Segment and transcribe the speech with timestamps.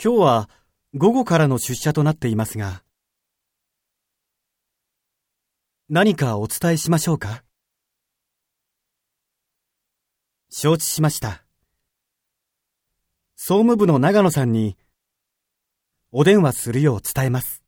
[0.00, 0.50] 今日は
[0.94, 2.84] 午後からの出社となっていますが、
[5.88, 7.42] 何かお伝えしましょうか？
[10.50, 11.42] 承知しました。
[13.34, 14.76] 総務部の長野さんに
[16.12, 17.64] お電話するよう伝えます。